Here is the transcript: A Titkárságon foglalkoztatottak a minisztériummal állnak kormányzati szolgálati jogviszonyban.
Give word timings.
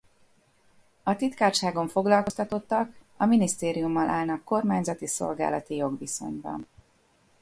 A 1.03 1.15
Titkárságon 1.15 1.87
foglalkoztatottak 1.87 2.95
a 3.17 3.25
minisztériummal 3.25 4.09
állnak 4.09 4.43
kormányzati 4.43 5.07
szolgálati 5.07 5.75
jogviszonyban. 5.75 6.67